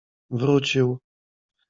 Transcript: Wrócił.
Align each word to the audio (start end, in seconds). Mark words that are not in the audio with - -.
Wrócił. 0.37 0.99